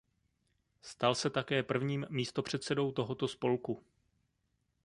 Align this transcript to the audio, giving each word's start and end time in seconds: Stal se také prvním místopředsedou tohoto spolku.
Stal 0.81 1.15
se 1.15 1.29
také 1.29 1.63
prvním 1.63 2.05
místopředsedou 2.09 2.91
tohoto 2.91 3.27
spolku. 3.27 3.83